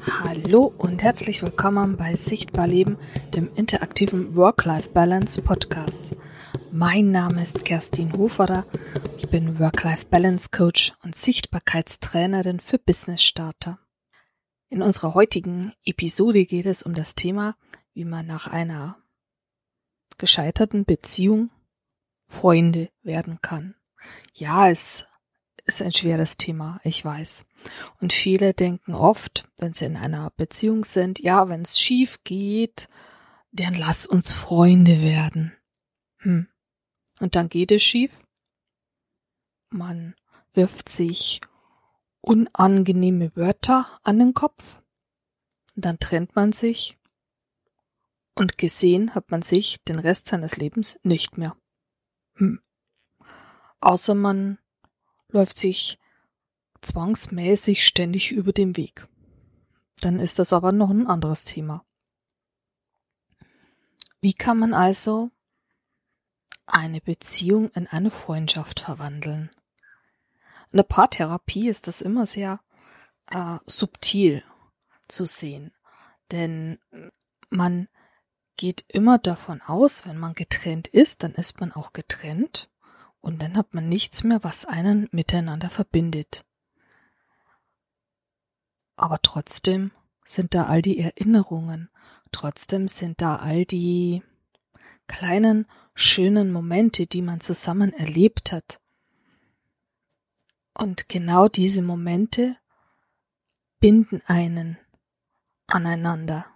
[0.00, 2.96] Hallo und herzlich willkommen bei Sichtbar Leben,
[3.34, 6.16] dem interaktiven Work-Life-Balance Podcast.
[6.72, 8.64] Mein Name ist Kerstin Hoferer.
[9.18, 13.78] Ich bin Work-Life-Balance Coach und Sichtbarkeitstrainerin für Business Starter.
[14.70, 17.54] In unserer heutigen Episode geht es um das Thema,
[17.92, 18.96] wie man nach einer
[20.16, 21.50] gescheiterten Beziehung
[22.26, 23.74] Freunde werden kann.
[24.34, 25.04] Ja, es
[25.64, 27.44] ist ein schweres Thema, ich weiß.
[28.00, 32.88] Und viele denken oft, wenn sie in einer Beziehung sind, ja, wenn es schief geht,
[33.52, 35.52] dann lass uns Freunde werden.
[36.18, 36.48] Hm.
[37.20, 38.24] Und dann geht es schief.
[39.70, 40.14] Man
[40.54, 41.40] wirft sich
[42.20, 44.80] unangenehme Wörter an den Kopf.
[45.74, 46.98] Dann trennt man sich.
[48.34, 51.56] Und gesehen hat man sich den Rest seines Lebens nicht mehr.
[52.34, 52.60] Hm.
[53.80, 54.58] Außer man
[55.32, 55.98] läuft sich
[56.80, 59.06] zwangsmäßig ständig über den Weg.
[60.00, 61.84] Dann ist das aber noch ein anderes Thema.
[64.20, 65.30] Wie kann man also
[66.66, 69.50] eine Beziehung in eine Freundschaft verwandeln?
[70.70, 72.60] In der Paartherapie ist das immer sehr
[73.26, 74.44] äh, subtil
[75.08, 75.72] zu sehen,
[76.30, 76.78] denn
[77.50, 77.88] man
[78.56, 82.70] geht immer davon aus, wenn man getrennt ist, dann ist man auch getrennt
[83.22, 86.44] und dann hat man nichts mehr, was einen miteinander verbindet.
[88.96, 89.92] Aber trotzdem
[90.24, 91.88] sind da all die Erinnerungen,
[92.32, 94.22] trotzdem sind da all die
[95.06, 98.80] kleinen, schönen Momente, die man zusammen erlebt hat.
[100.74, 102.56] Und genau diese Momente
[103.78, 104.78] binden einen
[105.66, 106.46] aneinander,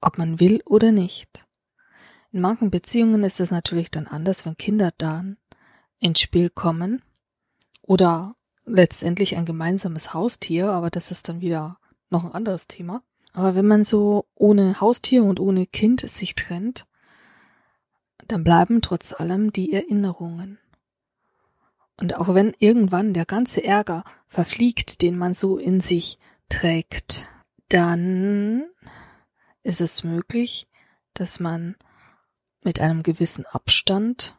[0.00, 1.46] ob man will oder nicht.
[2.32, 5.24] In manchen Beziehungen ist es natürlich dann anders, wenn Kinder da
[6.00, 7.02] ins Spiel kommen
[7.82, 8.34] oder
[8.64, 13.02] letztendlich ein gemeinsames Haustier, aber das ist dann wieder noch ein anderes Thema.
[13.32, 16.86] Aber wenn man so ohne Haustier und ohne Kind sich trennt,
[18.26, 20.58] dann bleiben trotz allem die Erinnerungen.
[21.96, 26.18] Und auch wenn irgendwann der ganze Ärger verfliegt, den man so in sich
[26.48, 27.28] trägt,
[27.68, 28.64] dann
[29.62, 30.68] ist es möglich,
[31.14, 31.76] dass man
[32.64, 34.36] mit einem gewissen Abstand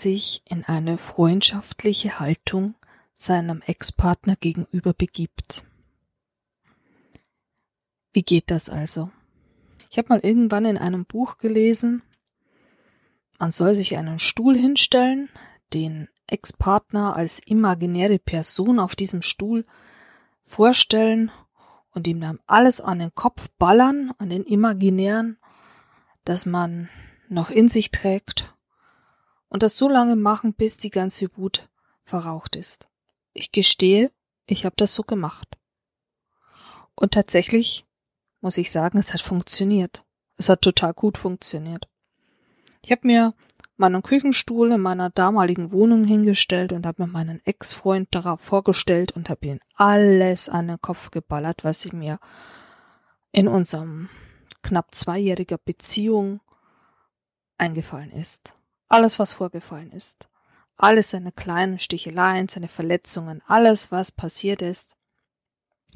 [0.00, 2.74] sich in eine freundschaftliche Haltung
[3.14, 5.64] seinem Ex-Partner gegenüber begibt.
[8.12, 9.10] Wie geht das also?
[9.90, 12.02] Ich habe mal irgendwann in einem Buch gelesen,
[13.38, 15.28] man soll sich einen Stuhl hinstellen,
[15.72, 19.66] den Ex-Partner als imaginäre Person auf diesem Stuhl
[20.40, 21.30] vorstellen
[21.90, 25.38] und ihm dann alles an den Kopf ballern, an den imaginären,
[26.24, 26.88] dass man
[27.28, 28.53] noch in sich trägt
[29.54, 31.68] und das so lange machen, bis die ganze Wut
[32.02, 32.88] verraucht ist.
[33.34, 34.10] Ich gestehe,
[34.46, 35.56] ich habe das so gemacht.
[36.96, 37.86] Und tatsächlich
[38.40, 40.04] muss ich sagen, es hat funktioniert.
[40.36, 41.88] Es hat total gut funktioniert.
[42.82, 43.32] Ich habe mir
[43.76, 49.28] meinen Küchenstuhl in meiner damaligen Wohnung hingestellt und habe mir meinen Ex-Freund darauf vorgestellt und
[49.28, 52.18] habe ihm alles an den Kopf geballert, was ich mir
[53.30, 54.08] in unserem
[54.62, 56.40] knapp zweijähriger Beziehung
[57.56, 58.56] eingefallen ist.
[58.88, 60.28] Alles, was vorgefallen ist.
[60.76, 64.96] Alles seine kleinen Sticheleien, seine Verletzungen, alles, was passiert ist.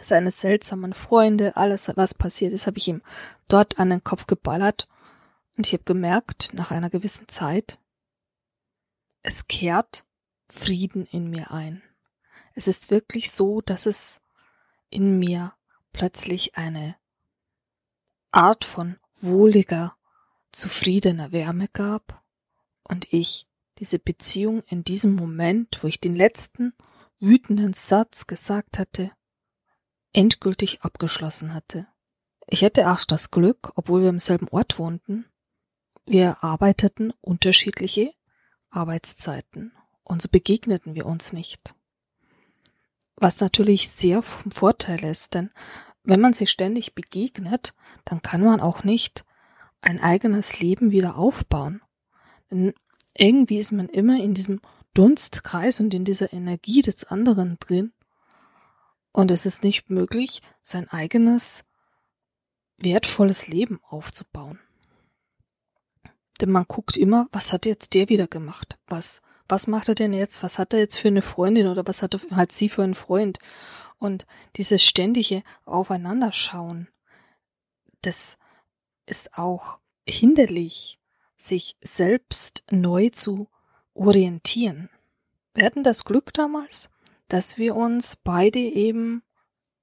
[0.00, 3.02] Seine seltsamen Freunde, alles, was passiert ist, habe ich ihm
[3.48, 4.88] dort an den Kopf geballert.
[5.56, 7.78] Und ich habe gemerkt, nach einer gewissen Zeit,
[9.22, 10.04] es kehrt
[10.48, 11.82] Frieden in mir ein.
[12.54, 14.20] Es ist wirklich so, dass es
[14.90, 15.54] in mir
[15.92, 16.96] plötzlich eine
[18.32, 19.96] Art von wohliger,
[20.50, 22.23] zufriedener Wärme gab
[22.88, 23.46] und ich
[23.78, 26.74] diese Beziehung in diesem Moment, wo ich den letzten
[27.18, 29.10] wütenden Satz gesagt hatte,
[30.12, 31.86] endgültig abgeschlossen hatte.
[32.46, 35.26] Ich hätte auch das Glück, obwohl wir im selben Ort wohnten,
[36.06, 38.12] wir arbeiteten unterschiedliche
[38.70, 41.74] Arbeitszeiten und so begegneten wir uns nicht.
[43.16, 45.50] Was natürlich sehr vom Vorteil ist, denn
[46.02, 47.74] wenn man sich ständig begegnet,
[48.04, 49.24] dann kann man auch nicht
[49.80, 51.80] ein eigenes Leben wieder aufbauen.
[52.50, 52.74] Denn
[53.16, 54.60] irgendwie ist man immer in diesem
[54.92, 57.92] Dunstkreis und in dieser Energie des anderen drin.
[59.12, 61.64] Und es ist nicht möglich, sein eigenes
[62.76, 64.58] wertvolles Leben aufzubauen.
[66.40, 68.76] Denn man guckt immer, was hat jetzt der wieder gemacht?
[68.88, 70.42] Was, was macht er denn jetzt?
[70.42, 72.94] Was hat er jetzt für eine Freundin oder was hat, er, hat sie für einen
[72.94, 73.38] Freund?
[73.98, 74.26] Und
[74.56, 76.88] dieses ständige Aufeinanderschauen,
[78.02, 78.36] das
[79.06, 79.78] ist auch
[80.08, 80.98] hinderlich
[81.44, 83.48] sich selbst neu zu
[83.94, 84.88] orientieren.
[85.54, 86.90] Wir hatten das Glück damals,
[87.28, 89.22] dass wir uns beide eben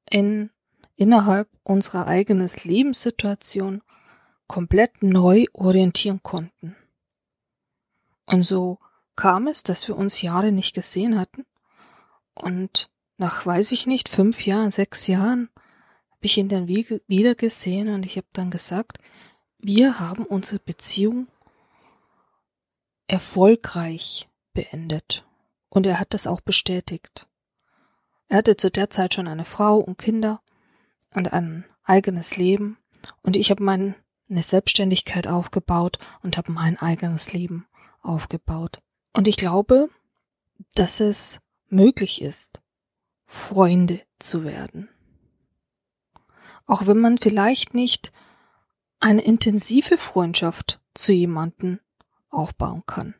[0.09, 0.49] in
[0.95, 3.81] innerhalb unserer eigenen Lebenssituation
[4.47, 6.75] komplett neu orientieren konnten.
[8.25, 8.77] Und so
[9.15, 11.45] kam es, dass wir uns Jahre nicht gesehen hatten.
[12.35, 15.49] Und nach, weiß ich nicht, fünf Jahren, sechs Jahren
[16.11, 18.99] habe ich ihn dann wieder gesehen und ich habe dann gesagt,
[19.57, 21.27] wir haben unsere Beziehung
[23.11, 25.25] erfolgreich beendet.
[25.69, 27.27] Und er hat das auch bestätigt.
[28.29, 30.41] Er hatte zu der Zeit schon eine Frau und Kinder
[31.13, 32.77] und ein eigenes Leben.
[33.21, 33.95] Und ich habe meine
[34.29, 37.67] Selbstständigkeit aufgebaut und habe mein eigenes Leben
[38.01, 38.81] aufgebaut.
[39.13, 39.89] Und ich glaube,
[40.75, 42.61] dass es möglich ist,
[43.25, 44.87] Freunde zu werden.
[46.65, 48.13] Auch wenn man vielleicht nicht
[49.01, 51.81] eine intensive Freundschaft zu jemanden
[52.31, 53.15] aufbauen kann.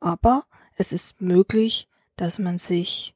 [0.00, 0.44] Aber
[0.76, 3.14] es ist möglich, dass man sich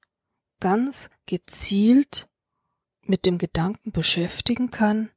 [0.61, 2.29] ganz gezielt
[3.03, 5.11] mit dem Gedanken beschäftigen kann,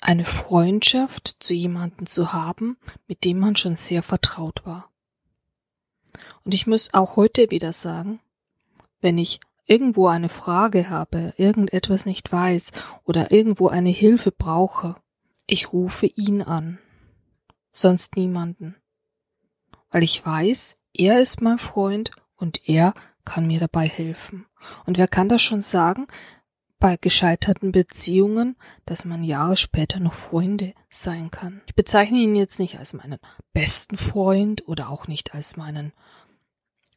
[0.00, 4.90] eine Freundschaft zu jemanden zu haben, mit dem man schon sehr vertraut war.
[6.44, 8.20] Und ich muss auch heute wieder sagen,
[9.00, 12.72] wenn ich irgendwo eine Frage habe, irgendetwas nicht weiß
[13.04, 14.96] oder irgendwo eine Hilfe brauche,
[15.46, 16.78] ich rufe ihn an,
[17.70, 18.76] sonst niemanden.
[19.90, 22.94] Weil ich weiß, er ist mein Freund und er
[23.24, 24.46] kann mir dabei helfen.
[24.86, 26.06] Und wer kann das schon sagen,
[26.80, 28.56] bei gescheiterten Beziehungen,
[28.86, 31.60] dass man Jahre später noch Freunde sein kann.
[31.66, 33.18] Ich bezeichne ihn jetzt nicht als meinen
[33.52, 35.92] besten Freund oder auch nicht als meinen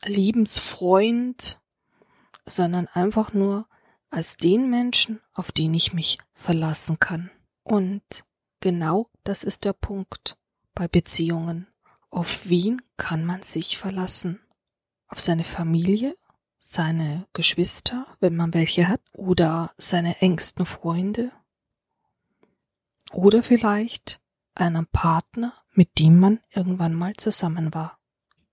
[0.05, 1.59] Liebensfreund,
[2.45, 3.67] sondern einfach nur
[4.09, 7.29] als den Menschen, auf den ich mich verlassen kann.
[7.63, 8.03] Und
[8.61, 10.37] genau das ist der Punkt
[10.73, 11.67] bei Beziehungen.
[12.13, 14.39] Auf wen kann man sich verlassen?
[15.07, 16.15] Auf seine Familie?
[16.59, 19.01] Seine Geschwister, wenn man welche hat?
[19.13, 21.31] Oder seine engsten Freunde?
[23.11, 24.21] Oder vielleicht
[24.53, 27.97] einen Partner, mit dem man irgendwann mal zusammen war.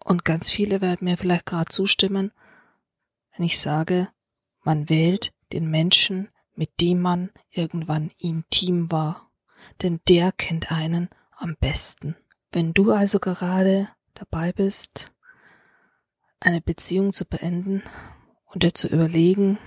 [0.03, 2.33] Und ganz viele werden mir vielleicht gerade zustimmen,
[3.37, 4.09] wenn ich sage,
[4.63, 9.31] man wählt den Menschen, mit dem man irgendwann intim war.
[9.83, 12.17] Denn der kennt einen am besten.
[12.53, 15.13] Wenn du also gerade dabei bist,
[16.41, 17.83] eine Beziehung zu beenden
[18.47, 19.59] und dir zu überlegen,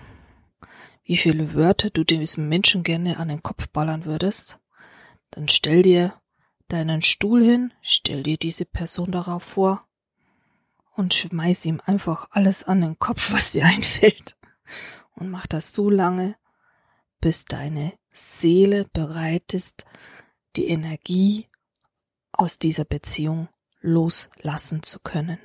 [1.03, 4.59] wie viele Wörter du diesem Menschen gerne an den Kopf ballern würdest,
[5.31, 6.21] dann stell dir
[6.67, 9.87] deinen Stuhl hin, stell dir diese Person darauf vor
[10.95, 14.35] und schmeiß ihm einfach alles an den Kopf, was dir einfällt.
[15.15, 16.35] Und mach das so lange,
[17.21, 19.85] bis deine Seele bereit ist,
[20.55, 21.47] die Energie
[22.33, 23.47] aus dieser Beziehung
[23.81, 25.39] loslassen zu können.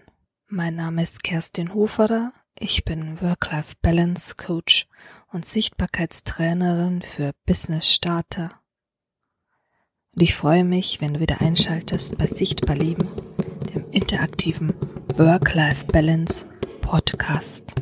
[0.49, 2.33] Mein Name ist Kerstin Hoferer.
[2.59, 4.89] Ich bin Work-Life-Balance Coach
[5.31, 8.61] und Sichtbarkeitstrainerin für Business Starter.
[10.15, 13.09] Und ich freue mich, wenn du wieder einschaltest bei Sichtbar Leben,
[13.75, 14.73] dem interaktiven
[15.17, 16.47] Work-Life-Balance
[16.81, 17.75] Podcast.